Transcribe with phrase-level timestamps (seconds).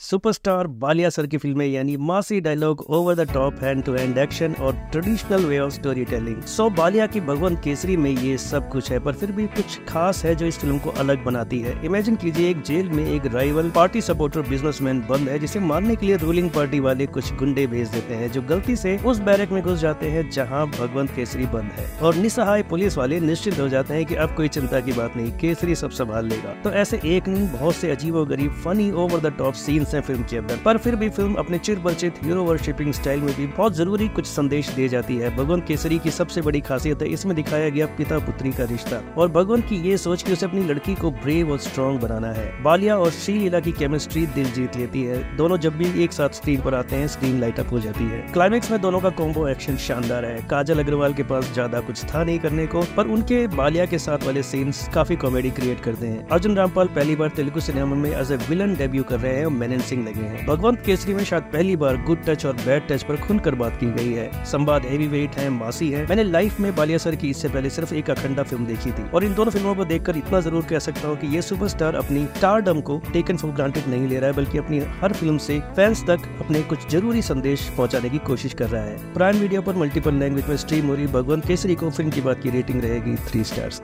[0.00, 4.54] Superstar Ballia sir की फ़िल्में यानी massy dialogue over the top hand to hand action
[4.60, 8.90] और traditional way of story telling so Balayya की भगवंत केसरी में ये सब कुछ
[8.92, 12.16] है पर फिर भी कुछ खास है जो इस फ़िल्म को अलग बनाती है इमेजिन
[12.16, 16.16] कीजिए एक जेल में एक राइवल पार्टी सपोर्टर बिजनेसमैन बंद है जिसे मारने के लिए
[16.16, 19.78] रूलिंग पार्टी वाले कुछ गुंडे भेज देते हैं जो गलती से उस बैरक में घुस
[19.80, 24.06] जाते हैं जहाँ भगवंत केसरी बंद है और निसहाय पुलिस वाले निश्चित हो जाते हैं
[24.06, 27.46] की अब कोई चिंता की बात नहीं केसरी सब संभाल लेगा तो ऐसे एक नहीं
[27.50, 29.54] बहुत से अजीबो गरीब फनी ओवर द टॉप
[29.94, 33.34] हैं फ़िल्म के अंदर। पर फिर भी फ़िल्म अपने चिर परिचित हीरो वर्शिपिंग स्टाइल में
[33.36, 37.08] भी बहुत ज़रूरी कुछ संदेश दे जाती है। भगवंत केसरी की सबसे बड़ी खासियत है,
[37.08, 40.64] इसमें दिखाया गया पिता पुत्री का रिश्ता। और भगवंत की ये सोच की उसे अपनी
[40.64, 44.76] लड़की को ब्रेव और स्ट्रॉन्ग बनाना है। बालिया और श्री लीला की केमिस्ट्री दिल जीत
[44.76, 47.80] लेती है। दोनों जब भी एक साथ स्क्रीन पर आते हैं स्क्रीन लाइट अप हो
[47.80, 51.80] जाती है। क्लाइमेक्स में दोनों का कॉम्बो एक्शन शानदार है। काजल अग्रवाल के पास ज़्यादा
[51.80, 55.80] कुछ था नहीं करने को, पर उनके बालिया के साथ वाले सीन्स काफ़ी कॉमेडी क्रिएट
[55.80, 59.36] करते हैं। अर्जुन रामपाल पहली बार तेलुगु सिनेमा में एज ए विलन डेब्यू कर रहे
[59.36, 62.54] हैं और मेनन सिंह लगे हैं। भगवंत केसरी में शायद पहली बार गुड टच और
[62.56, 66.24] बैड टच पर खुलकर बात की गई है। संवाद हेवी वेट है, मासी है। मैंने
[66.24, 69.34] लाइफ में बालिया सर की इससे पहले सिर्फ़ एक अखंडा फ़िल्म देखी थी। और इन
[69.34, 73.00] दोनों फ़िल्मों को देखकर इतना ज़रूर कह सकता हूँ की ये सुपरस्टार अपनी स्टारडम को
[73.12, 76.62] टेकन फॉर ग्रांटेड नहीं ले रहा है, बल्कि अपनी हर फ़िल्म से फैंस तक अपने
[76.64, 80.56] कुछ ज़रूरी संदेश पहुँचाने की कोशिश कर रहा है। प्राइम वीडियो पर मल्टीपल लैंग्वेज में
[80.56, 83.82] स्ट्रीम हो रही भगवंत केसरी को फ़िल्म की बात की रेटिंग रहेगी थ्री स्टार्स